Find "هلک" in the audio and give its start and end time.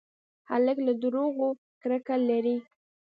0.49-0.77